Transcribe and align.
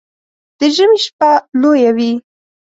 د 0.59 0.61
ژمي 0.75 0.99
شپه 1.05 1.31
لويه 1.61 1.91
وي 1.97 2.11